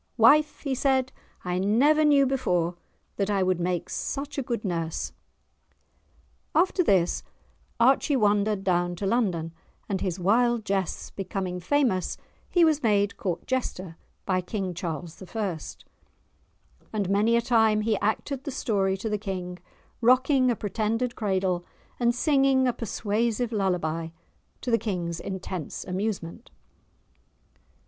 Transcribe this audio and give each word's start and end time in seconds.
"Wife," 0.17 0.61
he 0.61 0.73
said, 0.73 1.11
"I 1.45 1.59
never 1.59 2.03
knew 2.03 2.25
before 2.25 2.75
that 3.17 3.29
I 3.29 3.43
would 3.43 3.59
make 3.59 3.87
such 3.87 4.39
a 4.39 4.41
good 4.41 4.65
nurse." 4.65 5.13
After 6.55 6.83
this 6.83 7.21
Archie 7.79 8.15
wandered 8.15 8.63
down 8.63 8.95
to 8.95 9.05
London, 9.05 9.53
and 9.87 10.01
his 10.01 10.19
wild 10.19 10.65
jests 10.65 11.11
becoming 11.11 11.59
famous, 11.59 12.17
he 12.49 12.65
was 12.65 12.81
made 12.81 13.15
Court 13.15 13.45
Jester 13.45 13.95
by 14.25 14.41
King 14.41 14.73
Charles 14.73 15.21
I. 15.35 15.59
And 16.91 17.07
many 17.07 17.35
a 17.37 17.41
time 17.43 17.81
he 17.81 17.95
acted 17.99 18.43
the 18.43 18.49
story 18.49 18.97
to 18.97 19.07
the 19.07 19.19
King, 19.19 19.59
rocking 20.01 20.49
a 20.49 20.55
pretended 20.55 21.15
cradle, 21.15 21.63
and 21.99 22.15
singing 22.15 22.67
a 22.67 22.73
persuasive 22.73 23.51
lullaby, 23.51 24.07
to 24.61 24.71
the 24.71 24.79
King's 24.79 25.19
intense 25.19 25.85
amusement. 25.85 26.49